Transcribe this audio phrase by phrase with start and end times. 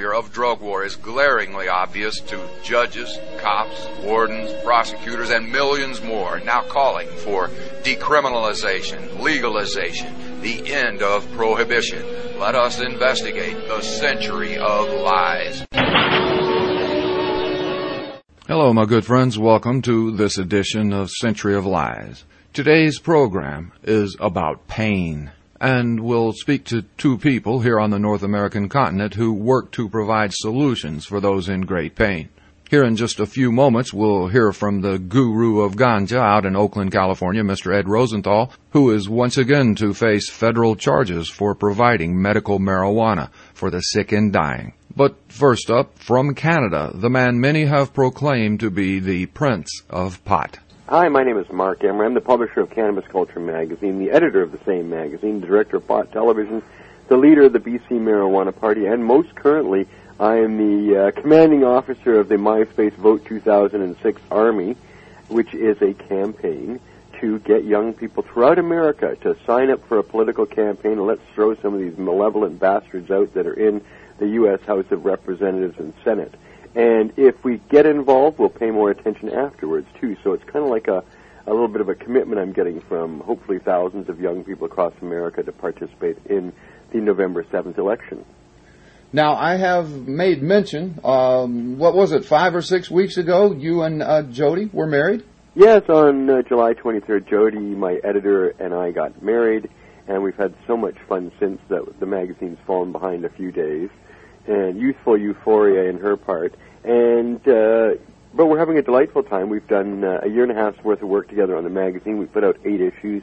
[0.00, 6.40] failure of drug war is glaringly obvious to judges, cops, wardens, prosecutors, and millions more
[6.40, 7.48] now calling for
[7.82, 12.02] decriminalization, legalization, the end of prohibition.
[12.38, 15.66] Let us investigate the century of lies.
[18.48, 19.38] Hello, my good friends.
[19.38, 22.24] Welcome to this edition of Century of Lies.
[22.54, 25.30] Today's program is about pain,
[25.60, 29.88] and we'll speak to two people here on the North American continent who work to
[29.88, 32.28] provide solutions for those in great pain.
[32.70, 36.54] Here in just a few moments, we'll hear from the guru of ganja out in
[36.54, 37.74] Oakland, California, Mr.
[37.74, 43.70] Ed Rosenthal, who is once again to face federal charges for providing medical marijuana for
[43.70, 44.72] the sick and dying.
[44.94, 50.24] But first up, from Canada, the man many have proclaimed to be the Prince of
[50.24, 50.60] Pot.
[50.90, 52.04] Hi, my name is Marc Emery.
[52.04, 55.76] I'm the publisher of Cannabis Culture magazine, the editor of the same magazine, the director
[55.76, 56.64] of Pot Television,
[57.06, 59.86] the leader of the BC Marijuana Party, and most currently,
[60.18, 64.74] I am the uh, commanding officer of the MySpace Vote 2006 Army,
[65.28, 66.80] which is a campaign
[67.20, 71.22] to get young people throughout America to sign up for a political campaign and let's
[71.36, 73.80] throw some of these malevolent bastards out that are in
[74.18, 74.60] the U.S.
[74.62, 76.34] House of Representatives and Senate.
[76.74, 80.16] And if we get involved, we'll pay more attention afterwards too.
[80.22, 81.02] So it's kind of like a,
[81.46, 84.92] a little bit of a commitment I'm getting from hopefully thousands of young people across
[85.02, 86.52] America to participate in
[86.92, 88.24] the November 7th election.
[89.12, 93.82] Now, I have made mention, um, what was it, five or six weeks ago, you
[93.82, 95.24] and uh, Jody were married?
[95.56, 99.68] Yes, on uh, July 23rd, Jody, my editor, and I got married,
[100.06, 103.90] and we've had so much fun since that the magazine's fallen behind a few days
[104.46, 106.54] and youthful euphoria in her part.
[106.84, 107.94] And uh,
[108.32, 109.48] but we're having a delightful time.
[109.48, 112.18] We've done uh, a year and a half's worth of work together on the magazine.
[112.18, 113.22] We put out eight issues.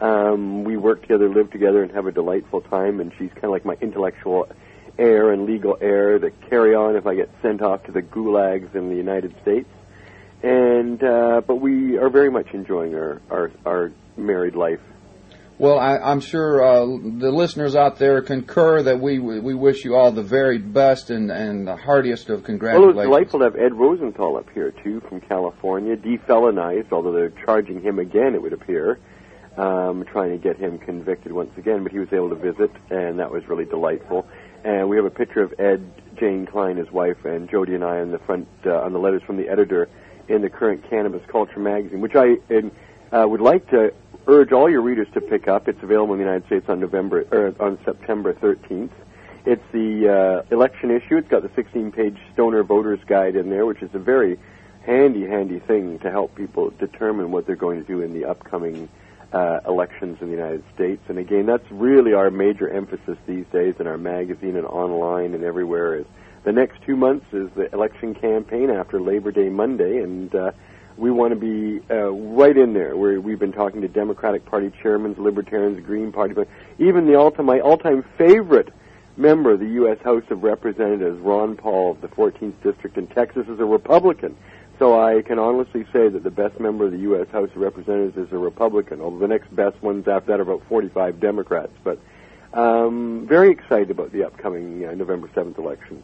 [0.00, 3.00] Um, we work together, live together, and have a delightful time.
[3.00, 4.48] And she's kind of like my intellectual
[4.98, 8.74] heir and legal heir to carry on if I get sent off to the gulags
[8.74, 9.68] in the United States.
[10.42, 14.80] And uh, but we are very much enjoying our our, our married life.
[15.58, 19.94] Well, I, am sure uh, the listeners out there concur that we we wish you
[19.94, 22.96] all the very best and, and the heartiest of congratulations.
[22.96, 27.12] Well, it was delightful to have Ed Rosenthal up here too from California, defelonized, although
[27.12, 28.98] they're charging him again, it would appear,
[29.56, 31.82] um, trying to get him convicted once again.
[31.82, 34.26] But he was able to visit, and that was really delightful.
[34.64, 35.84] And we have a picture of Ed,
[36.18, 39.22] Jane Klein, his wife, and Jody and I on the front uh, on the letters
[39.22, 39.88] from the editor
[40.28, 42.36] in the current Cannabis Culture magazine, which I.
[42.48, 42.72] In,
[43.12, 43.92] uh, would like to
[44.26, 45.68] urge all your readers to pick up.
[45.68, 48.90] It's available in the United States on November or on September 13th.
[49.44, 51.16] It's the uh, election issue.
[51.16, 54.38] It's got the 16-page Stoner Voters Guide in there, which is a very
[54.84, 58.88] handy, handy thing to help people determine what they're going to do in the upcoming
[59.32, 61.02] uh, elections in the United States.
[61.08, 65.42] And again, that's really our major emphasis these days in our magazine and online and
[65.42, 65.96] everywhere.
[65.96, 66.06] Is
[66.44, 70.52] the next two months is the election campaign after Labor Day Monday, and uh,
[70.96, 72.96] we want to be uh, right in there.
[72.96, 76.48] Where we've been talking to Democratic Party chairmen, Libertarians, Green Party, but
[76.78, 78.72] even the all my all-time favorite
[79.16, 79.98] member of the U.S.
[80.02, 84.36] House of Representatives, Ron Paul of the 14th District in Texas, is a Republican.
[84.78, 87.28] So I can honestly say that the best member of the U.S.
[87.28, 90.62] House of Representatives is a Republican, although the next best ones after that are about
[90.68, 91.72] 45 Democrats.
[91.84, 91.98] But
[92.52, 96.02] um, very excited about the upcoming uh, November 7th election.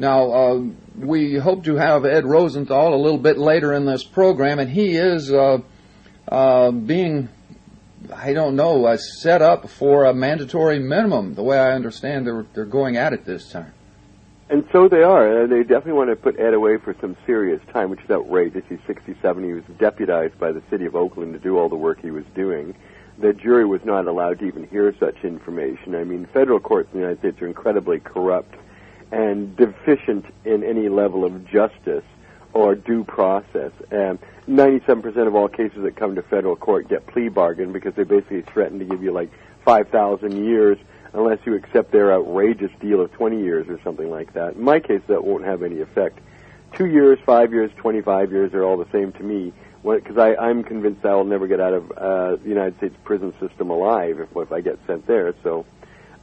[0.00, 0.62] Now, uh,
[0.96, 4.96] we hope to have Ed Rosenthal a little bit later in this program, and he
[4.96, 5.58] is uh,
[6.26, 7.28] uh, being,
[8.10, 11.34] I don't know, uh, set up for a mandatory minimum.
[11.34, 13.74] The way I understand, they're they're going at it this time.
[14.48, 15.42] And so they are.
[15.42, 18.64] Uh, they definitely want to put Ed away for some serious time, which is outrageous.
[18.70, 19.44] He's 67.
[19.44, 22.24] He was deputized by the city of Oakland to do all the work he was
[22.34, 22.74] doing.
[23.18, 25.94] The jury was not allowed to even hear such information.
[25.94, 28.54] I mean, federal courts in the United States are incredibly corrupt
[29.10, 32.04] and deficient in any level of justice
[32.52, 33.72] or due process.
[33.90, 38.04] And 97% of all cases that come to federal court get plea bargain because they
[38.04, 39.30] basically threaten to give you like
[39.64, 40.78] 5,000 years
[41.12, 44.54] unless you accept their outrageous deal of 20 years or something like that.
[44.54, 46.18] In my case, that won't have any effect.
[46.74, 49.52] Two years, five years, 25 years are all the same to me
[49.82, 53.70] because I'm convinced I will never get out of uh, the United States prison system
[53.70, 55.34] alive if, if I get sent there.
[55.42, 55.64] So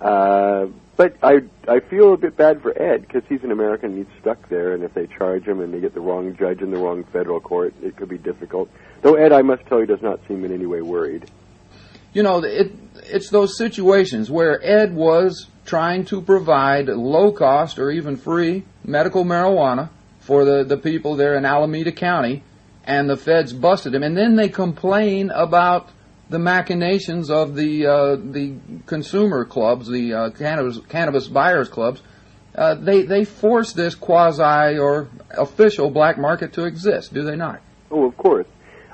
[0.02, 4.06] uh, but I I feel a bit bad for Ed because he's an American and
[4.06, 6.72] he's stuck there, and if they charge him and they get the wrong judge in
[6.72, 8.70] the wrong federal court, it could be difficult.
[9.02, 11.30] Though Ed, I must tell you, does not seem in any way worried.
[12.14, 12.72] You know, it
[13.06, 19.24] it's those situations where Ed was trying to provide low cost or even free medical
[19.24, 19.90] marijuana
[20.20, 22.44] for the, the people there in Alameda County,
[22.86, 25.90] and the feds busted him, and then they complain about
[26.30, 32.02] the machinations of the uh, the consumer clubs, the uh, cannabis, cannabis buyers clubs,
[32.56, 37.62] uh, they they force this quasi or official black market to exist, do they not?
[37.92, 38.48] Oh, of course.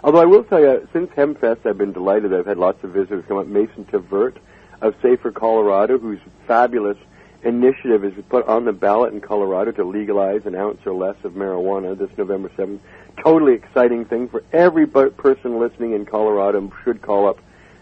[0.03, 2.33] Although I will tell you, since HempFest, I've been delighted.
[2.33, 3.47] I've had lots of visitors come up.
[3.47, 4.35] Mason Tvert
[4.81, 6.97] of Safer Colorado, who's fabulous
[7.43, 11.33] initiative is put on the ballot in Colorado to legalize an ounce or less of
[11.33, 12.79] marijuana this November 7th.
[13.23, 17.39] Totally exciting thing for every person listening in Colorado should call up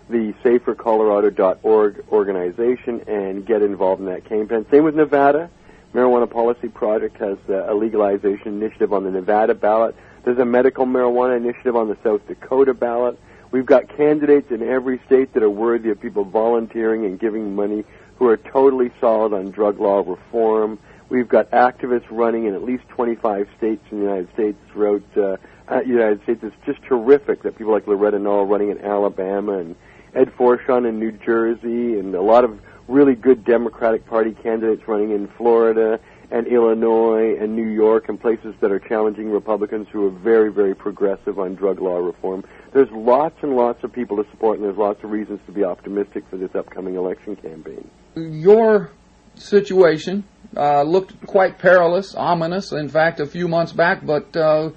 [0.09, 4.65] the safercolorado.org organization and get involved in that campaign.
[4.69, 5.49] Same with Nevada.
[5.93, 9.95] Marijuana Policy Project has uh, a legalization initiative on the Nevada ballot.
[10.23, 13.19] There's a medical marijuana initiative on the South Dakota ballot.
[13.51, 17.83] We've got candidates in every state that are worthy of people volunteering and giving money
[18.21, 20.77] who are totally solid on drug law reform.
[21.09, 25.38] We've got activists running in at least 25 states in the United States throughout uh,
[25.68, 26.44] uh, United States.
[26.44, 29.75] It's just terrific that people like Loretta Nall running in Alabama and
[30.13, 35.09] Ed Forchion in New Jersey and a lot of really good Democratic Party candidates running
[35.09, 36.00] in Florida
[36.31, 40.74] and Illinois and New York and places that are challenging Republicans who are very, very
[40.74, 42.44] progressive on drug law reform.
[42.74, 45.66] There's lots and lots of people to support, and there's lots of reasons to be
[45.66, 47.89] optimistic for this upcoming election campaign.
[48.16, 48.92] Your
[49.36, 50.24] situation
[50.56, 54.69] uh, looked quite perilous, ominous, in fact, a few months back, but uh,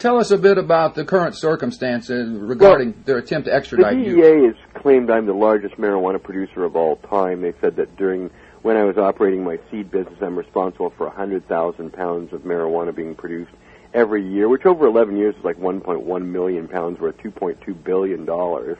[0.00, 4.16] tell us a bit about the current circumstances regarding well, their attempt to extradite you.
[4.16, 7.42] The DEA has claimed I'm the largest marijuana producer of all time.
[7.42, 8.30] They said that during
[8.66, 13.14] when I was operating my seed business, I'm responsible for 100,000 pounds of marijuana being
[13.14, 13.52] produced
[13.94, 18.76] every year, which over 11 years is like 1.1 million pounds worth, 2.2 billion dollars.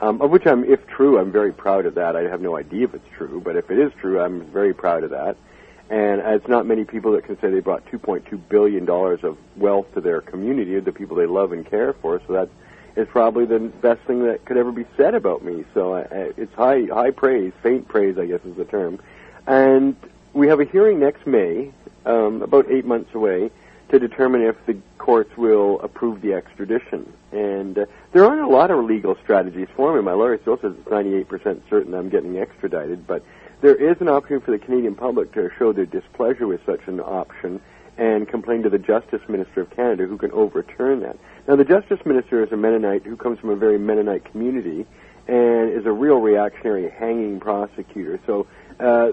[0.00, 2.16] Um, of which I'm, if true, I'm very proud of that.
[2.16, 5.04] I have no idea if it's true, but if it is true, I'm very proud
[5.04, 5.36] of that.
[5.90, 9.94] And it's not many people that can say they brought 2.2 billion dollars of wealth
[9.94, 12.20] to their community, the people they love and care for.
[12.26, 12.48] So that
[12.96, 15.64] is probably the best thing that could ever be said about me.
[15.72, 18.98] So uh, it's high, high praise, faint praise, I guess is the term.
[19.46, 19.96] And
[20.32, 21.72] we have a hearing next May,
[22.04, 23.50] um, about eight months away,
[23.90, 27.12] to determine if the courts will approve the extradition.
[27.32, 30.02] And uh, there aren't a lot of legal strategies for me.
[30.02, 33.24] My lawyer still says it's 98% certain I'm getting extradited, but
[33.60, 37.00] there is an opportunity for the Canadian public to show their displeasure with such an
[37.00, 37.60] option
[37.98, 41.18] and complain to the Justice Minister of Canada who can overturn that.
[41.46, 44.86] Now, the Justice Minister is a Mennonite who comes from a very Mennonite community
[45.28, 48.18] and is a real reactionary hanging prosecutor.
[48.26, 48.46] So,
[48.78, 49.12] uh,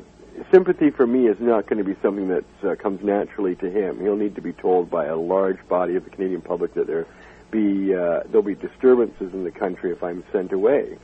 [0.52, 4.00] sympathy for me is not going to be something that uh, comes naturally to him.
[4.00, 7.06] He'll need to be told by a large body of the Canadian public that there
[7.50, 10.98] be uh, there'll be disturbances in the country if I'm sent away.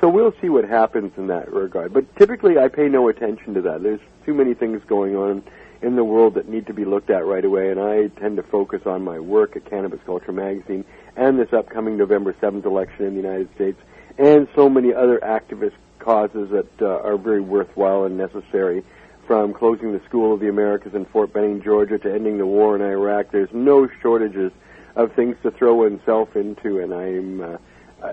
[0.00, 1.92] So we'll see what happens in that regard.
[1.92, 3.82] But typically, I pay no attention to that.
[3.82, 5.44] There's too many things going on
[5.82, 8.42] in the world that need to be looked at right away, and I tend to
[8.42, 10.84] focus on my work at Cannabis Culture Magazine
[11.16, 13.80] and this upcoming November 7th election in the United States,
[14.18, 15.74] and so many other activist
[16.04, 18.84] causes that uh, are very worthwhile and necessary.
[19.26, 22.76] From closing the School of the Americas in Fort Benning, Georgia, to ending the war
[22.76, 24.52] in Iraq, there's no shortages
[24.96, 27.56] of things to throw oneself into, and I'm uh,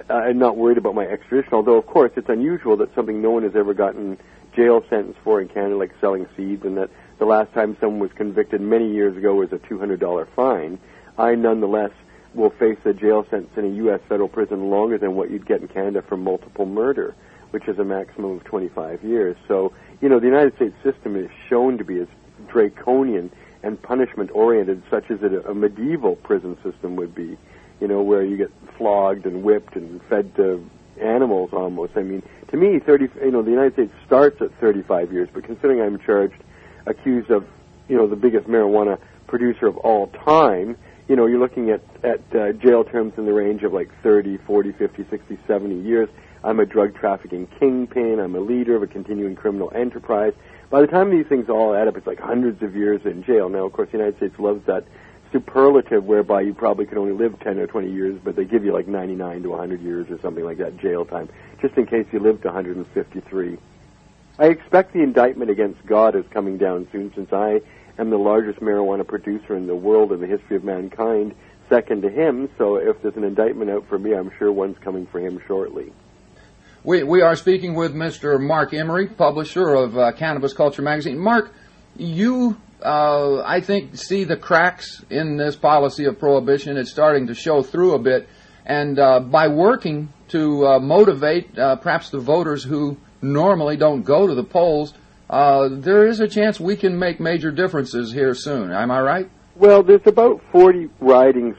[0.10, 1.54] I, I'm not worried about my extradition.
[1.54, 4.18] Although, of course, it's unusual that something no one has ever gotten
[4.56, 6.90] jail sentence for in Canada, like selling seeds, and that
[7.20, 10.80] the last time someone was convicted many years ago was a $200 fine.
[11.18, 11.92] I nonetheless
[12.34, 14.00] will face a jail sentence in a U.S.
[14.08, 17.14] federal prison longer than what you'd get in Canada for multiple murder
[17.52, 19.38] which is a maximum of 25 years.
[19.48, 22.08] So, you know, the United States system is shown to be as
[22.48, 23.32] draconian
[23.64, 27.38] and punishment oriented, such as a, a medieval prison system would be,
[27.80, 30.68] you know, where you get flogged and whipped and fed to
[31.00, 31.94] animals almost.
[31.96, 35.44] I mean, to me, 30, you know, the United States starts at 35 years, but
[35.44, 36.42] considering I'm charged,
[36.86, 37.46] accused of,
[37.88, 40.76] you know, the biggest marijuana producer of all time,
[41.08, 44.38] you know, you're looking at, at uh, jail terms in the range of like 30,
[44.38, 46.10] 40, 50, 60, 70 years.
[46.44, 48.20] I'm a drug trafficking kingpin.
[48.20, 50.34] I'm a leader of a continuing criminal enterprise.
[50.70, 53.50] By the time these things all add up, it's like hundreds of years in jail.
[53.50, 54.86] Now, of course, the United States loves that
[55.32, 58.74] superlative whereby you probably could only live 10 or 20 years, but they give you
[58.74, 61.30] like 99 to 100 years or something like that jail time,
[61.62, 63.58] just in case you live to 153.
[64.40, 67.62] I expect the indictment against God is coming down soon since I
[68.00, 71.36] am the largest marijuana producer in the world in the history of mankind,
[71.70, 75.06] second to him, so if there's an indictment out for me, I'm sure one's coming
[75.06, 75.94] for him shortly.
[76.84, 78.42] We, we are speaking with Mr.
[78.42, 81.20] Marc Emery, publisher of uh, Cannabis Culture Magazine.
[81.20, 81.54] Marc,
[81.96, 86.78] you, uh, I think, see the cracks in this policy of prohibition.
[86.78, 88.28] It's starting to show through a bit.
[88.66, 94.26] And uh, by working to uh, motivate uh, perhaps the voters who normally don't go
[94.26, 94.96] to the polls,
[95.30, 98.72] uh, there is a chance we can make major differences here soon.
[98.72, 99.30] Am I right?
[99.56, 101.58] Well, there's about 40 ridings,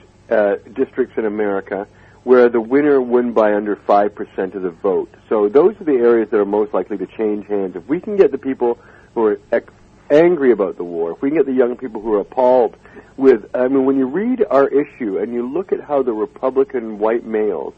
[0.74, 1.86] districts in America
[2.24, 5.12] where the winner won by under 5% of the vote.
[5.28, 7.74] So those are the areas that are most likely to change hands.
[7.74, 8.78] If we can get the people
[9.14, 9.72] who are ex-
[10.10, 12.76] angry about the war, if we can get the young people who are appalled
[13.16, 16.98] with, I mean, when you read our issue and you look at how the Republican
[16.98, 17.74] white males,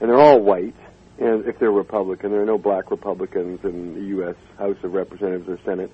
[0.00, 0.74] and they're all white,
[1.18, 4.34] and if they're Republican, there are no black Republicans in the U.S.
[4.58, 5.90] House of Representatives or Senate.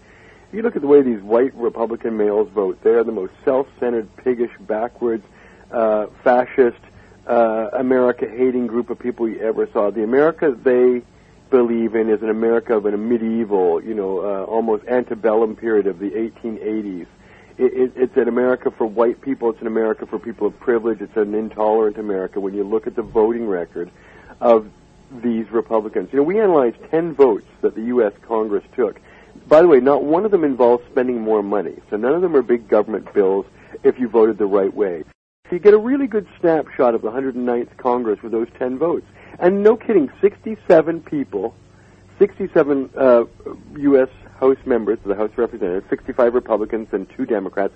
[0.49, 3.33] If you look at the way these white Republican males vote, they are the most
[3.45, 5.25] self-centered, piggish, backwards,
[5.71, 6.81] uh, fascist,
[7.31, 9.91] uh, America-hating group of people you ever saw.
[9.91, 11.03] The America they
[11.49, 16.01] believe in is an America of a medieval, you know, uh, almost antebellum period of
[16.01, 17.07] the 1880s.
[17.57, 19.51] It, it, it's an America for white people.
[19.51, 21.01] It's an America for people of privilege.
[21.01, 22.41] It's an intolerant America.
[22.41, 23.91] When you look at the voting record
[24.41, 24.69] of
[25.23, 28.13] these Republicans, you know, we analyzed 10 votes that the U.S.
[28.23, 29.01] Congress took.
[29.47, 31.77] By the way, not one of them involves spending more money.
[31.91, 33.47] So none of them are big government bills
[33.85, 35.05] if you voted the right way.
[35.51, 39.07] So you get a really good snapshot of the 109th Congress with those 10 votes.
[39.41, 41.57] And no kidding, 67 people,
[42.21, 43.25] 67 uh,
[43.79, 44.09] U.S.
[44.39, 47.75] House members of the House of Representatives, 65 Republicans and two Democrats,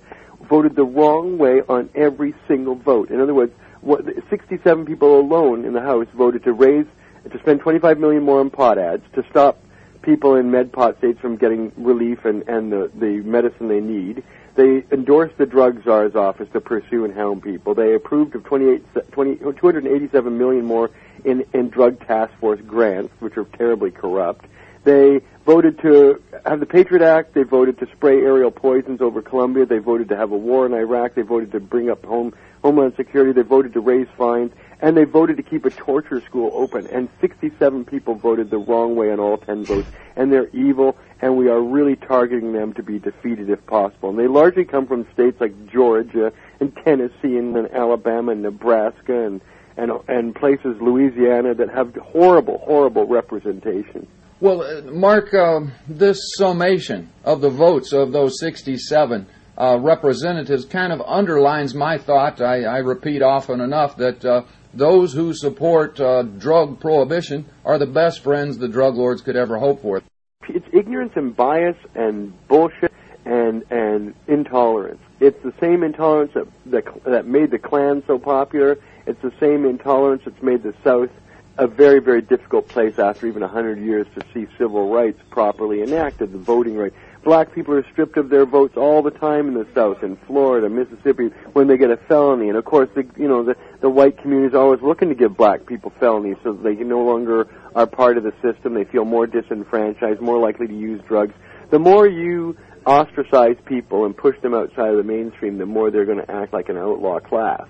[0.49, 3.11] voted the wrong way on every single vote.
[3.11, 6.87] In other words, what, 67 people alone in the House voted to raise,
[7.29, 9.59] to spend 25 million more on pot ads, to stop
[10.05, 14.23] people in med pot states from getting relief and, and the, the medicine they need.
[14.55, 17.75] They endorsed the drug czar's office to pursue and hound people.
[17.75, 20.91] They approved of 28, 20, 287 million more
[21.25, 24.47] in, in drug task force grants, which are terribly corrupt.
[24.85, 27.35] They voted to have the Patriot Act.
[27.35, 29.67] They voted to spray aerial poisons over Colombia.
[29.67, 31.15] They voted to have a war in Iraq.
[31.15, 33.33] They voted to bring up home Homeland Security.
[33.33, 34.53] They voted to raise fines.
[34.85, 36.87] And they voted to keep a torture school open.
[36.89, 39.89] And 67 people voted the wrong way on all 10 votes.
[40.15, 44.11] And they're evil, and we are really targeting them to be defeated if possible.
[44.11, 49.25] And they largely come from states like Georgia and Tennessee and, and Alabama and Nebraska
[49.25, 49.41] and
[49.79, 54.07] and and places Louisiana that have horrible, horrible representation.
[54.41, 59.27] Well, uh, Marc, uh, this summation of the votes of those 67
[59.57, 62.43] uh, representatives kind of underlines my thought.
[62.43, 64.43] I, I repeat often enough that uh,
[64.77, 69.59] those who support uh, drug prohibition are the best friends the drug lords could ever
[69.59, 70.03] hope for.
[70.49, 72.93] It's ignorance and bias and bullshit
[73.25, 75.01] and and intolerance.
[75.21, 79.65] It's the same intolerance that that, that made the Klan so popular it's the same
[79.65, 81.11] intolerance that's made the South
[81.57, 85.83] a very, very difficult place after even a hundred years to see civil rights properly
[85.83, 86.93] enacted, the voting right.
[87.25, 90.69] Black people are stripped of their votes all the time in the South, in Florida,
[90.69, 92.51] Mississippi, when they get a felony.
[92.51, 95.35] And of course, the, you know, the, the white community is always looking to give
[95.35, 98.75] black people felonies so they no longer are part of the system.
[98.75, 101.35] They feel more disenfranchised, more likely to use drugs.
[101.71, 106.05] The more you ostracize people and push them outside of the mainstream, the more they're
[106.05, 107.67] going to act like an outlaw class.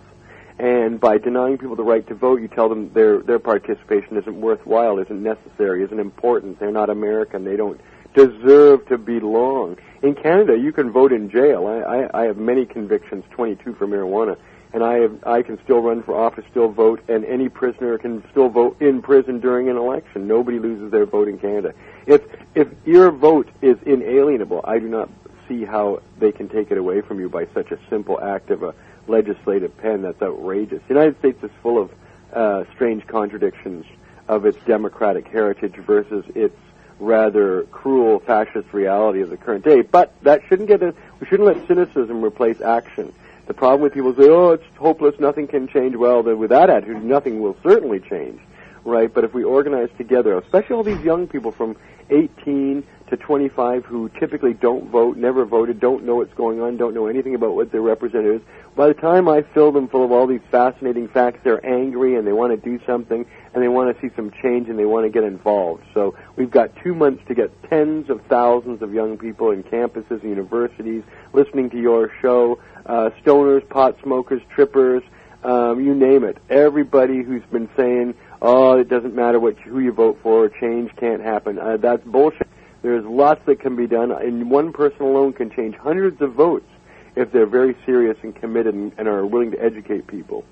[0.58, 4.40] And by denying people the right to vote, you tell them their their participation isn't
[4.40, 6.60] worthwhile, isn't necessary, isn't important.
[6.60, 7.44] They're not American.
[7.44, 7.80] They don't
[8.14, 9.76] deserve to belong.
[10.02, 11.66] In Canada, you can vote in jail.
[11.66, 14.36] I, I, I have many convictions, 22 for marijuana,
[14.72, 18.24] and I have I can still run for office, still vote, and any prisoner can
[18.30, 20.26] still vote in prison during an election.
[20.26, 21.74] Nobody loses their vote in Canada.
[22.06, 22.22] If
[22.54, 25.08] if your vote is inalienable, I do not
[25.48, 28.62] see how they can take it away from you by such a simple act of
[28.62, 28.74] a
[29.06, 30.80] legislative pen that's outrageous.
[30.88, 31.90] The United States is full of
[32.32, 33.84] uh, strange contradictions
[34.28, 36.56] of its democratic heritage versus its
[37.04, 39.82] rather cruel fascist reality of the current day.
[39.82, 43.12] But that shouldn't get us, we shouldn't let cynicism replace action.
[43.46, 46.70] The problem with people say, "Oh, it's hopeless, nothing can change." Well, then with that
[46.70, 48.40] attitude, nothing will certainly change,
[48.84, 49.12] right?
[49.12, 51.76] But if we organize together, especially all these young people from
[52.10, 56.94] 18 to 25 who typically don't vote, never voted, don't know what's going on, don't
[56.94, 58.44] know anything about what their representatives.
[58.76, 62.26] By the time I fill them full of all these fascinating facts, they're angry and
[62.26, 65.04] they want to do something and they want to see some change and they want
[65.04, 65.84] to get involved.
[65.94, 70.22] So we've got two months to get tens of thousands of young people in campuses
[70.22, 75.02] and universities listening to your show, uh, stoners, pot smokers, trippers,
[75.44, 76.38] um, you name it.
[76.48, 78.14] Everybody who's been saying,
[78.44, 82.48] "Oh, it doesn't matter what who you vote for, change can't happen," uh, that's bullshit.
[82.82, 86.68] There's lots that can be done, and one person alone can change hundreds of votes
[87.16, 90.44] if they're very serious and committed and, and are willing to educate people.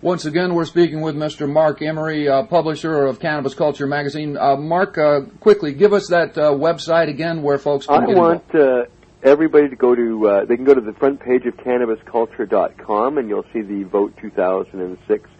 [0.00, 1.50] Once again, we're speaking with Mr.
[1.50, 4.36] Marc Emery, uh, publisher of Cannabis Culture magazine.
[4.36, 8.16] Uh, Marc, uh, quickly, give us that uh, website again where folks can I get
[8.16, 8.84] want uh,
[9.22, 13.28] everybody to go to, uh, they can go to the front page of cannabisculture.com and
[13.28, 15.30] you'll see the Vote 2006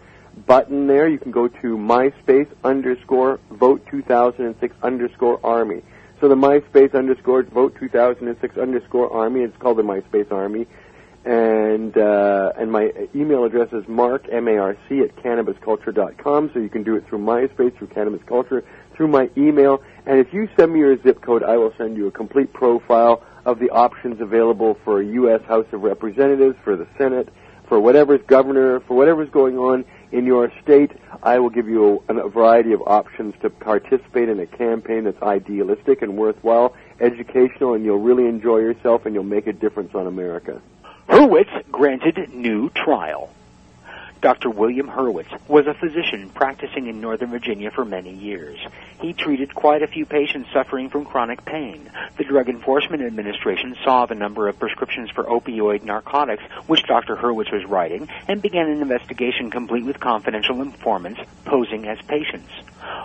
[0.45, 1.07] button there.
[1.07, 5.81] You can go to MySpace underscore Vote 2006 underscore Army.
[6.21, 9.41] So the MySpace underscore vote 2006 underscore army.
[9.41, 10.65] It's called the MySpace Army.
[11.25, 16.51] And uh, and my email address is marc m a r c at cannabisculture.com.
[16.53, 18.63] So you can do it through MySpace, through Cannabis Culture,
[18.93, 19.81] through my email.
[20.05, 23.23] And if you send me your zip code, I will send you a complete profile
[23.45, 25.41] of the options available for U.S.
[25.43, 27.29] House of Representatives, for the Senate,
[27.67, 30.91] for whatever's governor, for whatever's going on in your state.
[31.23, 36.01] I will give you a, variety of options to participate in a campaign that's idealistic
[36.01, 40.61] and worthwhile, educational, and you'll really enjoy yourself and you'll make a difference on America.
[41.09, 43.29] Hurwitz granted new trial.
[44.25, 44.49] Dr.
[44.49, 48.57] William Hurwitz was a physician practicing in Northern Virginia for many years.
[48.99, 51.91] He treated quite a few patients suffering from chronic pain.
[52.17, 57.15] The Drug Enforcement Administration saw the number of prescriptions for opioid narcotics which Dr.
[57.15, 62.49] Hurwitz was writing and began an investigation complete with confidential informants posing as patients.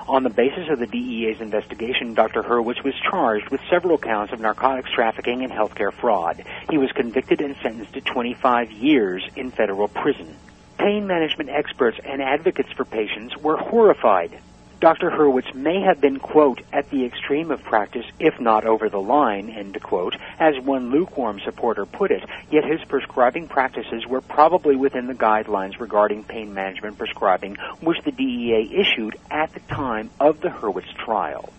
[0.09, 2.43] On the basis of the DEA's investigation, Dr.
[2.43, 6.43] Hurwitz was charged with several counts of narcotics trafficking and healthcare fraud.
[6.71, 10.35] He was convicted and sentenced to 25 years in federal prison.
[10.81, 14.41] Pain management experts and advocates for patients were horrified.
[14.81, 15.11] Dr.
[15.11, 19.51] Hurwitz may have been, quote, at the extreme of practice, if not over the line,
[19.51, 25.07] end quote, as one lukewarm supporter put it, yet his prescribing practices were probably within
[25.07, 30.49] the guidelines regarding pain management prescribing which the DEA issued at the time of the
[30.49, 31.53] Hurwitz trial.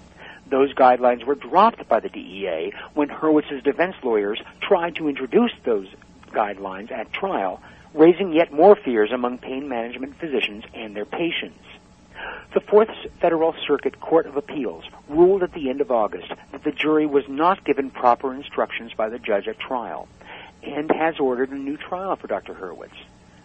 [0.48, 5.88] Those guidelines were dropped by the DEA when Hurwitz's defense lawyers tried to introduce those
[6.32, 7.62] guidelines at trial,
[7.94, 11.64] raising yet more fears among pain management physicians and their patients.
[12.54, 16.72] The Fourth Federal Circuit Court of Appeals ruled at the end of August that the
[16.72, 20.08] jury was not given proper instructions by the judge at trial
[20.64, 22.54] and has ordered a new trial for Dr.
[22.54, 22.96] Hurwitz.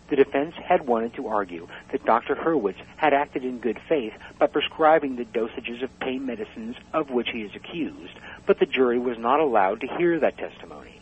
[0.08, 2.36] The defense had wanted to argue that Dr.
[2.36, 7.30] Hurwitz had acted in good faith by prescribing the dosages of pain medicines of which
[7.30, 8.14] he is accused,
[8.46, 11.00] but the jury was not allowed to hear that testimony.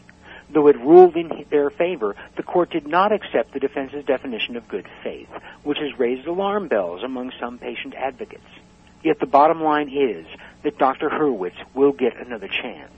[0.54, 4.68] Though it ruled in their favor, the court did not accept the defense's definition of
[4.68, 5.28] good faith,
[5.64, 8.46] which has raised alarm bells among some patient advocates.
[9.02, 10.26] Yet the bottom line is
[10.62, 11.10] that Dr.
[11.10, 12.92] Hurwitz will get another chance.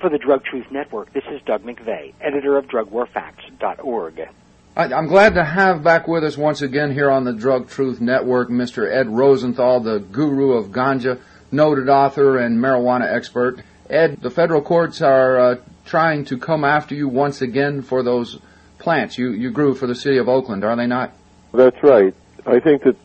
[0.00, 4.28] For the Drug Truth Network, this is Doug McVey, editor of DrugWarFacts.org.
[4.76, 8.48] I'm glad to have back with us once again here on the Drug Truth Network
[8.48, 8.92] Mr.
[8.92, 11.20] Ed Rosenthal, the guru of ganja,
[11.52, 13.60] noted author and marijuana expert.
[13.88, 15.56] Ed, the federal courts are uh,
[15.88, 18.38] trying to come after you once again for those
[18.78, 21.12] plants you, you grew for the city of Oakland, are they not?
[21.52, 22.14] That's right.
[22.46, 22.96] I think that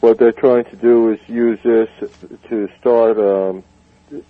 [0.00, 1.88] what they're trying to do is use this
[2.48, 3.18] to start.
[3.18, 3.64] Um,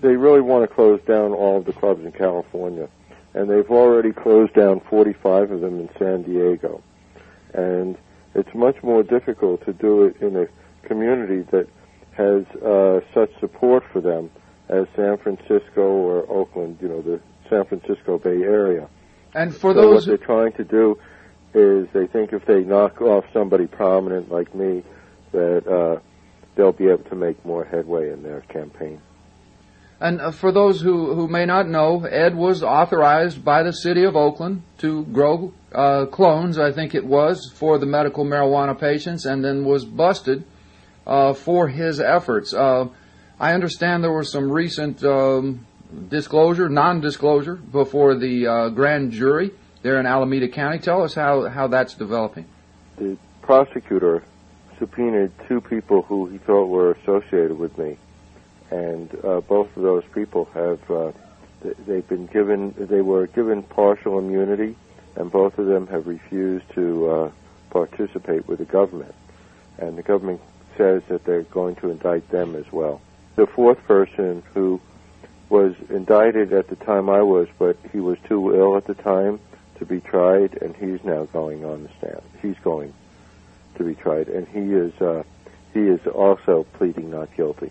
[0.01, 2.89] they really want to close down all of the clubs in California,
[3.35, 6.83] and they've already closed down 45 of them in San Diego.
[7.53, 7.99] And
[8.35, 10.47] it's much more difficult to do it in a
[10.87, 11.69] community that
[12.13, 14.31] has uh, such support for them
[14.69, 17.21] as San Francisco or Oakland, you know, the
[17.53, 18.89] San Francisco Bay Area.
[19.35, 20.99] And for so those what they're trying to do
[21.55, 24.83] is they think if they knock off somebody prominent like me,
[25.33, 26.01] that uh,
[26.55, 29.01] they'll be able to make more headway in their campaign.
[30.01, 34.05] And uh, for those who, who may not know, Ed was authorized by the city
[34.05, 39.27] of Oakland to grow uh, clones, I think it was, for the medical marijuana patients,
[39.27, 40.45] and then was busted
[41.07, 42.53] uh, for his efforts.
[42.53, 42.89] Uh,
[43.39, 45.67] I understand there were some recent um,
[46.09, 49.51] disclosure, non-disclosure before the uh, grand jury
[49.83, 50.79] there in Alameda County.
[50.79, 52.47] Tell us how, how that's developing.
[52.97, 54.23] The prosecutor
[54.79, 57.97] subpoenaed two people who he thought were associated with me,
[58.71, 61.13] and uh, both of those people have uh,
[61.87, 64.77] they've been given they were given partial immunity,
[65.17, 67.31] and both of them have refused to uh,
[67.71, 69.15] participate with the government,
[69.79, 70.41] and the government
[70.77, 73.01] says that they're going to indict them as well.
[73.37, 74.81] The fourth person who
[75.53, 79.39] was indicted at the time I was, but he was too ill at the time
[79.79, 82.23] to be tried, and he's now going on the stand.
[82.41, 82.95] He's going
[83.77, 85.25] to be tried, and he is uh,
[85.75, 87.71] he is also pleading not guilty.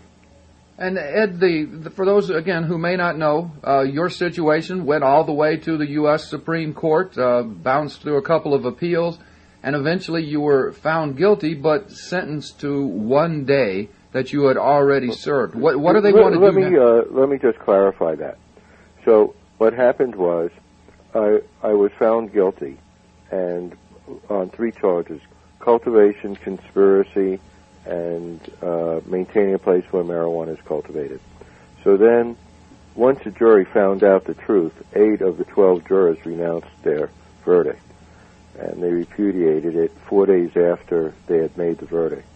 [0.78, 5.02] And Ed, the, the for those again who may not know, uh, your situation went
[5.02, 6.30] all the way to the U.S.
[6.30, 9.18] Supreme Court, uh, bounced through a couple of appeals,
[9.60, 15.10] and eventually you were found guilty, but sentenced to one day that you had already
[15.10, 15.54] served.
[15.54, 16.78] What, what do they let, want to let do me?
[16.78, 18.38] Uh, let me just clarify that.
[19.04, 20.50] So what happened was
[21.14, 22.78] I, I was found guilty
[23.30, 23.76] and
[24.28, 25.20] on three charges,
[25.60, 27.40] cultivation, conspiracy,
[27.86, 31.20] and uh, maintaining a place where marijuana is cultivated.
[31.82, 32.36] So then,
[32.94, 37.10] once the jury found out the truth, eight of the 12 jurors renounced their
[37.44, 37.82] verdict.
[38.58, 42.28] And they repudiated it four days after they had made the verdict.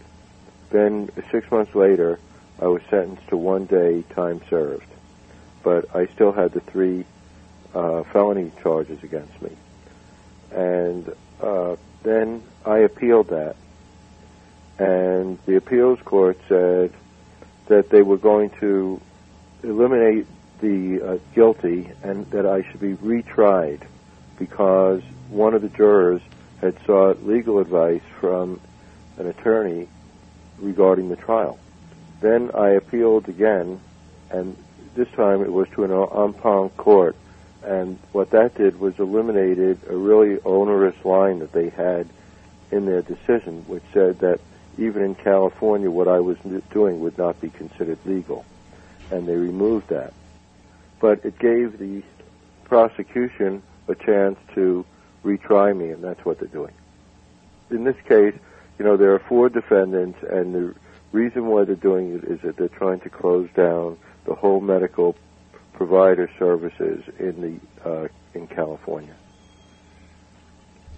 [0.69, 2.19] Then, six months later,
[2.61, 4.87] I was sentenced to one day time served.
[5.63, 7.05] But I still had the three
[7.73, 9.51] uh, felony charges against me.
[10.51, 13.55] And uh, then I appealed that.
[14.79, 16.93] And the appeals court said
[17.67, 19.01] that they were going to
[19.63, 20.27] eliminate
[20.59, 23.81] the uh, guilty and that I should be retried
[24.39, 26.21] because one of the jurors
[26.61, 28.59] had sought legal advice from
[29.17, 29.87] an attorney
[30.59, 31.59] regarding the trial.
[32.21, 33.79] Then I appealed again,
[34.29, 34.55] and
[34.95, 37.15] this time it was to an en court.
[37.63, 42.07] And what that did was eliminated a really onerous line that they had
[42.71, 44.39] in their decision, which said that
[44.77, 46.37] even in California, what I was
[46.71, 48.45] doing would not be considered legal.
[49.11, 50.13] And they removed that.
[50.99, 52.03] But it gave the
[52.65, 54.85] prosecution a chance to
[55.23, 56.73] retry me, and that's what they're doing.
[57.69, 58.35] In this case,
[58.77, 60.75] you know, there are four defendants, and the
[61.11, 65.15] reason why they're doing it is that they're trying to close down the whole medical
[65.73, 67.41] provider services in
[67.83, 69.15] the uh, in California.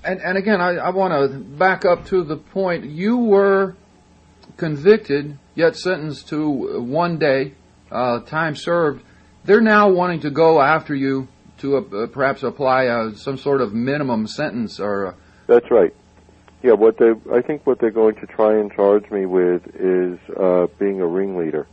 [0.03, 2.85] And, and again, I, I want to back up to the point.
[2.85, 3.75] You were
[4.57, 7.53] convicted, yet sentenced to one day,
[7.91, 9.03] uh, time served.
[9.43, 11.27] They're now wanting to go after you
[11.59, 15.07] to uh, perhaps apply uh, some sort of minimum sentence or.
[15.07, 15.13] Uh,
[15.47, 15.93] That's right.
[16.61, 20.19] Yeah, what they I think what they're going to try and charge me with is
[20.35, 21.67] uh, being a ringleader,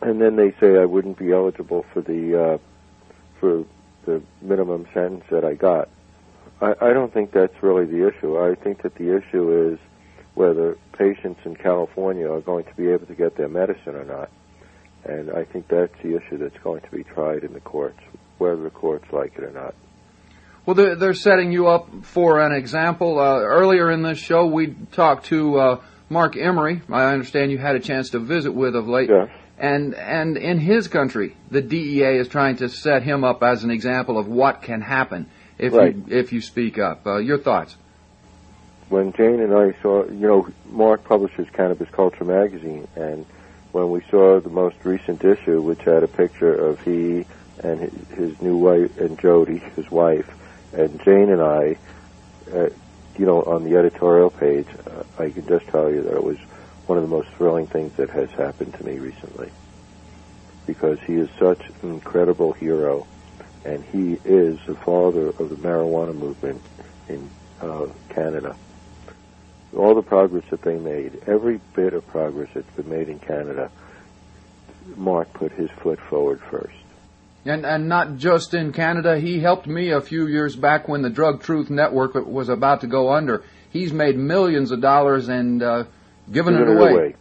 [0.00, 2.58] and then they say I wouldn't be eligible for the uh,
[3.38, 3.66] for
[4.06, 5.90] the minimum sentence that I got.
[6.62, 8.38] I, I don't think that's really the issue.
[8.38, 9.78] I think that the issue is
[10.34, 14.30] whether patients in California are going to be able to get their medicine or not,
[15.04, 18.00] and I think that's the issue that's going to be tried in the courts,
[18.38, 19.74] whether the courts like it or not.
[20.64, 23.18] Well, they're, they're setting you up for an example.
[23.18, 26.82] Uh, earlier in this show, we talked to uh, Marc Emery.
[26.90, 29.10] I understand you had a chance to visit with of late.
[29.10, 29.28] Yes.
[29.58, 33.70] And and in his country, the DEA is trying to set him up as an
[33.70, 35.26] example of what can happen
[35.58, 35.94] if Right.
[35.94, 37.06] you if you speak up.
[37.06, 37.76] Uh, your thoughts?
[38.88, 43.24] when Jane and I saw, you know, Marc publishes Cannabis Culture magazine, and
[43.72, 47.24] when we saw the most recent issue, which had a picture of he
[47.64, 50.28] and his, his new wife and Jody, his wife,
[50.72, 51.78] and Jane and I,
[52.52, 52.68] uh,
[53.18, 56.38] you know, on the editorial page, uh, I can just tell you that it was
[56.86, 59.50] one of the most thrilling things that has happened to me recently,
[60.66, 63.06] because he is such an incredible hero,
[63.64, 66.66] and he is the father of the marijuana movement
[67.08, 67.30] in
[67.60, 68.56] uh, Canada
[69.76, 73.70] all the progress that they made, every bit of progress that's been made in Canada,
[74.96, 76.81] Marc put his foot forward first.
[77.44, 79.18] And and not just in Canada.
[79.18, 82.86] He helped me a few years back when the Drug Truth Network was about to
[82.86, 83.42] go under.
[83.70, 85.84] He's made millions of dollars and uh,
[86.30, 86.92] given it it away.
[86.92, 87.14] away.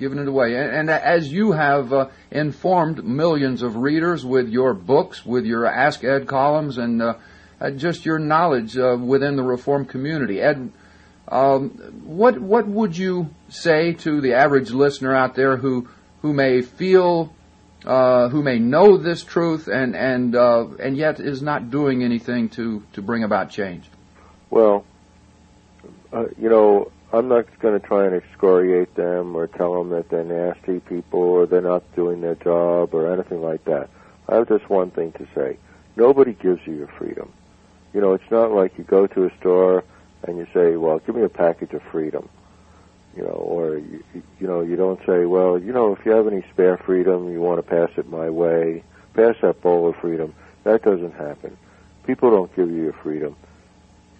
[0.00, 0.56] Given it away.
[0.56, 5.66] And, and as you have uh, informed millions of readers with your books, with your
[5.66, 7.14] Ask Ed columns, and uh,
[7.60, 10.72] uh, just your knowledge uh, within the reform community, Ed,
[11.28, 11.70] um,
[12.04, 15.88] what what would you say to the average listener out there who
[16.22, 17.32] who may feel
[17.84, 22.48] uh, who may know this truth and and uh, and yet is not doing anything
[22.50, 23.88] to to bring about change?
[24.50, 24.84] Well,
[26.12, 30.08] uh, you know, I'm not going to try and excoriate them or tell them that
[30.10, 33.88] they're nasty people or they're not doing their job or anything like that.
[34.28, 35.56] I have just one thing to say.
[35.96, 37.32] Nobody gives you your freedom.
[37.94, 39.84] You know, it's not like you go to a store
[40.22, 42.28] and you say, well, give me a package of freedom.
[43.16, 44.04] You know, or, you,
[44.38, 47.40] you know, you don't say, well, you know, if you have any spare freedom, you
[47.40, 50.34] want to pass it my way, pass that bowl of freedom.
[50.64, 51.56] That doesn't happen.
[52.06, 53.34] People don't give you your freedom.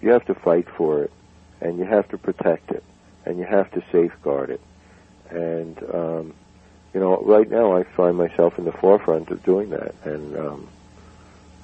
[0.01, 1.11] You have to fight for it
[1.61, 2.83] and you have to protect it,
[3.25, 4.61] and you have to safeguard it.
[5.29, 6.33] And um,
[6.93, 10.69] you know, right now I find myself in the forefront of doing that, and um,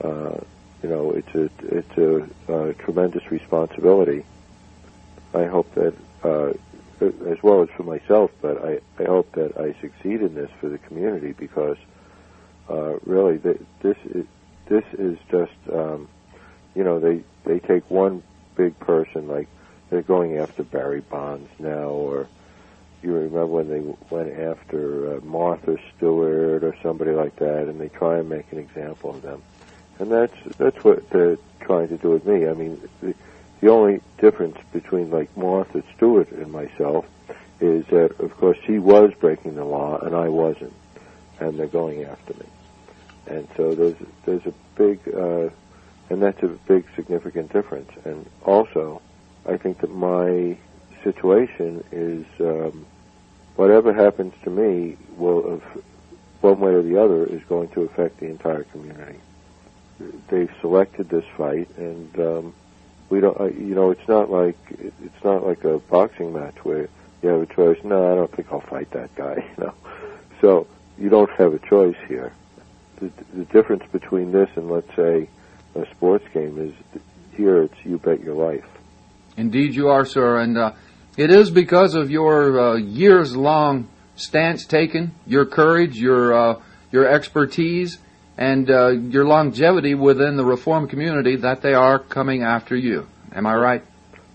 [0.03, 0.37] uh,
[0.83, 4.25] you know, it's a it's a, uh tremendous responsibility.
[5.33, 6.53] I hope that, uh,
[7.01, 10.69] as well as for myself, but I, I hope that I succeed in this for
[10.69, 11.77] the community because
[12.69, 14.25] uh, really th- this is
[14.69, 16.09] this is just um,
[16.73, 18.23] you know they they take one
[18.55, 19.49] big person like
[19.89, 22.29] they're going after Barry Bonds now, or
[23.01, 27.89] you remember when they went after uh, Martha Stewart or somebody like that, and they
[27.89, 29.43] try and make an example of them.
[29.99, 32.47] And that's that's what they're trying to do with me.
[32.47, 33.13] I mean, the,
[33.61, 37.05] the only difference between like Martha Stewart and myself
[37.59, 40.73] is that, of course, she was breaking the law and I wasn't,
[41.39, 42.45] and they're going after me.
[43.27, 45.49] And so there's there's a big, uh,
[46.09, 47.89] and that's a big significant difference.
[48.03, 49.01] And also,
[49.47, 50.57] I think that my
[51.03, 52.85] situation is um,
[53.55, 55.83] whatever happens to me will, af-
[56.41, 59.19] one way or the other, is going to affect the entire community.
[60.29, 62.53] They've selected this fight, and um,
[63.09, 63.39] we don't.
[63.39, 66.87] Uh, you know, it's not like it's not like a boxing match where
[67.21, 67.77] you have a choice.
[67.83, 69.45] No, I don't think I'll fight that guy.
[69.57, 69.73] You know,
[70.41, 72.31] so you don't have a choice here.
[72.97, 75.29] the, the difference between this and let's say
[75.75, 76.73] a sports game is
[77.35, 78.65] here it's you bet your life.
[79.37, 80.71] Indeed, you are, sir, and uh,
[81.17, 87.97] it is because of your uh, years-long stance taken, your courage, your uh, your expertise,
[88.37, 93.07] and uh, your longevity within the reform community that they are coming after you.
[93.33, 93.83] Am I right?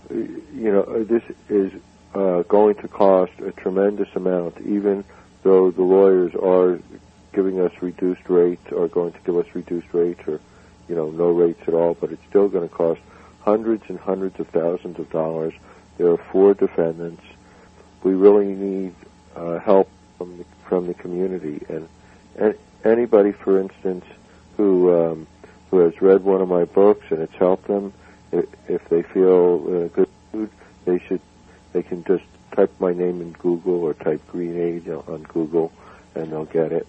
[0.09, 1.71] You know, uh, this is
[2.13, 5.03] uh, going to cost a tremendous amount, even
[5.43, 6.79] though the lawyers are
[7.33, 10.39] giving us reduced rates, or going to give us reduced rates, or
[10.89, 11.93] you know, no rates at all.
[11.93, 12.99] But it's still going to cost
[13.39, 15.53] hundreds and hundreds of thousands of dollars.
[15.97, 17.23] There are four defendants.
[18.03, 18.95] We really need
[19.35, 21.87] uh, help from the, from the community, and,
[22.35, 24.05] and anybody, for instance,
[24.57, 25.27] who um,
[25.69, 27.93] who has read one of my books and it's helped them,
[28.31, 29.87] if, they feel uh,
[30.33, 30.49] good,
[30.85, 31.21] they should
[31.73, 35.71] they can just type my name in Google or type Green Aid on Google,
[36.15, 36.87] and they'll get it.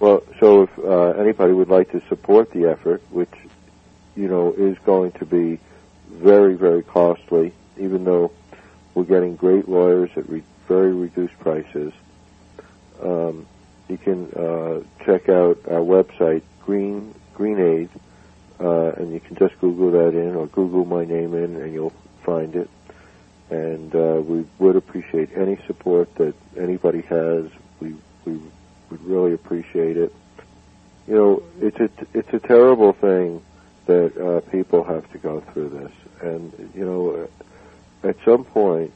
[0.00, 3.32] Well, so if uh, anybody would like to support the effort, which
[4.16, 5.58] you know is going to be
[6.08, 8.32] very very costly, even though
[8.94, 11.92] we're getting great lawyers at re- very reduced prices.
[13.02, 13.46] Um,
[13.90, 17.88] you can uh, check out our website, Green Green Aid,
[18.60, 21.92] uh, and you can just Google that in or Google my name in, and you'll
[22.22, 22.70] find it.
[23.50, 27.46] And uh, we would appreciate any support that anybody has.
[27.80, 28.40] We we
[28.90, 30.14] would really appreciate it.
[31.08, 33.42] You know, it's a it's a terrible thing
[33.86, 37.28] that uh, people have to go through this, and you know,
[38.04, 38.92] at some point,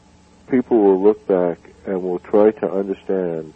[0.49, 3.53] people will look back and will try to understand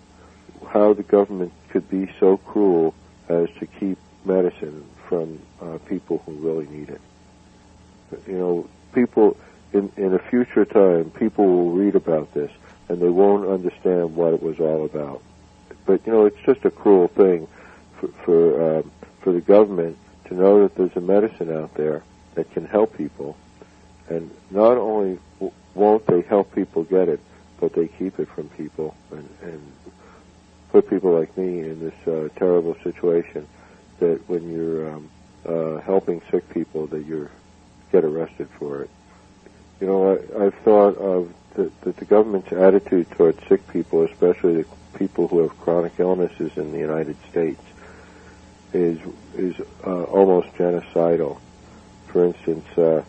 [0.67, 2.95] how the government could be so cruel
[3.29, 7.01] as to keep medicine from uh, people who really need it.
[8.27, 9.37] You know, people
[9.73, 12.51] in in a future time, people will read about this
[12.89, 15.23] and they won't understand what it was all about.
[15.87, 17.49] But you know, it's just a cruel thing
[18.01, 18.91] for for, um,
[19.21, 22.03] for the government to know that there's a medicine out there
[22.35, 23.37] that can help people,
[24.09, 27.21] and not only w- won't they help people get it,
[27.61, 29.73] but they keep it from people and, and
[30.71, 33.47] put people like me in this uh, terrible situation
[33.99, 35.11] that when you're um,
[35.47, 37.29] uh, helping sick people that you
[37.91, 38.91] get arrested for it.
[39.81, 44.69] You know, I, I've thought of that the government's attitude towards sick people, especially the
[44.95, 47.63] people who have chronic illnesses in the United States,
[48.73, 48.99] is
[49.37, 49.55] is
[49.87, 51.39] uh, almost genocidal.
[52.09, 53.03] For instance, uh,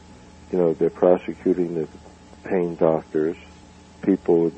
[0.52, 1.88] you know, they're prosecuting the
[2.44, 3.38] pain doctors,
[4.02, 4.52] people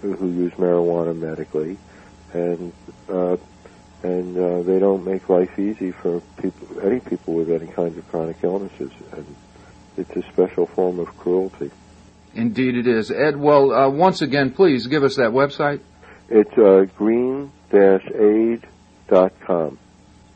[0.00, 1.76] who use marijuana medically,
[2.32, 2.72] and
[3.08, 3.36] uh,
[4.02, 8.08] and uh, they don't make life easy for people, any people with any kind of
[8.08, 9.36] chronic illnesses, and
[9.96, 11.70] it's a special form of cruelty.
[12.34, 13.10] Indeed, it is.
[13.10, 15.80] Ed, well, uh, once again, please give us that website.
[16.28, 17.50] It's uh, green-aid.com.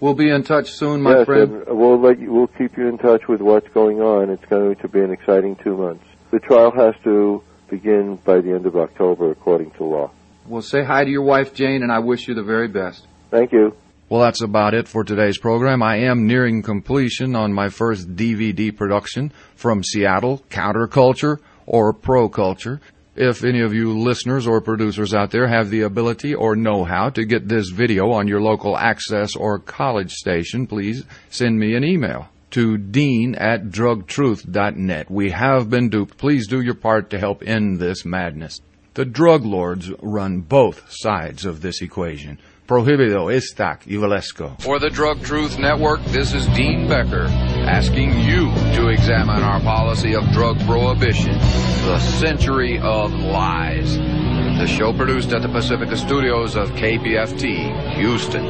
[0.00, 1.64] We'll be in touch soon, my yes, friend.
[1.68, 4.30] we'll let you, we'll keep you in touch with what's going on.
[4.30, 6.04] It's going to be an exciting two months.
[6.32, 10.10] The trial has to begin by the end of October, according to law.
[10.46, 13.06] Well, say hi to your wife, Jane, and I wish you the very best.
[13.30, 13.76] Thank you.
[14.08, 15.82] Well, that's about it for today's program.
[15.82, 22.80] I am nearing completion on my first DVD production from Seattle, Counterculture or Pro Culture.
[23.14, 27.10] If any of you listeners or producers out there have the ability or know how
[27.10, 31.84] to get this video on your local access or college station, please send me an
[31.84, 35.10] email to dean at drugtruth.net.
[35.10, 36.18] We have been duped.
[36.18, 38.60] Please do your part to help end this madness.
[38.94, 42.38] The drug lords run both sides of this equation.
[42.68, 44.60] Prohibido istac evilesco.
[44.60, 50.14] For the Drug Truth Network, this is Dean Becker asking you to examine our policy
[50.14, 53.96] of drug prohibition, the century of lies.
[53.96, 58.46] The show produced at the Pacifica Studios of KPFT, Houston.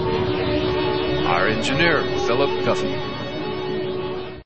[1.24, 3.21] Our engineer, Philip Guffy.